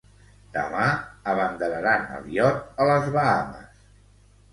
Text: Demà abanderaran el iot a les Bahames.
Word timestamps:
Demà 0.53 0.85
abanderaran 1.33 2.07
el 2.15 2.25
iot 2.37 2.81
a 2.85 2.89
les 2.93 3.11
Bahames. 3.17 3.85